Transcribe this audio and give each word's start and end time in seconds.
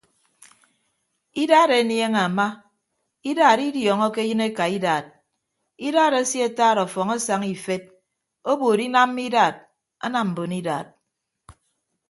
Idaat 1.41 1.69
enieñe 1.79 2.19
ama 2.27 2.47
idaat 3.31 3.59
idiọọñọke 3.69 4.19
eyịn 4.25 4.41
eka 4.47 4.65
idaat 4.77 5.05
idaat 5.87 6.13
esee 6.21 6.45
ataat 6.49 6.77
ọfọñ 6.85 7.07
asaña 7.15 7.47
ifet 7.55 7.83
obuut 8.51 8.79
inamma 8.87 9.21
idaat 9.27 9.55
anam 10.05 10.27
mbon 10.31 10.51
idaat. 10.61 10.87